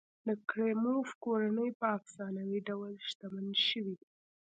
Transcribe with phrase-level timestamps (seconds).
[0.27, 4.09] د کریموف کورنۍ په افسانوي ډول شتمن شوي دي.